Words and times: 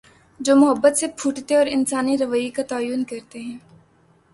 جومحبت 0.39 0.97
سے 0.97 1.07
پھوٹتے 1.17 1.55
اور 1.55 1.65
انسانی 1.69 2.17
رویے 2.17 2.49
کا 2.49 2.63
تعین 2.69 3.03
کر 3.03 3.19
تے 3.29 3.39
ہیں۔ 3.39 3.57